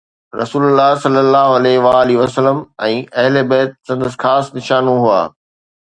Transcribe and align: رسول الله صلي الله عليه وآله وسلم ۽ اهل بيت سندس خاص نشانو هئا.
رسول 0.41 0.63
الله 0.67 0.89
صلي 1.03 1.19
الله 1.25 1.47
عليه 1.57 1.77
وآله 1.85 2.15
وسلم 2.21 2.57
۽ 2.89 2.97
اهل 3.25 3.33
بيت 3.53 3.71
سندس 3.91 4.15
خاص 4.25 4.45
نشانو 4.59 4.93
هئا. 5.07 5.23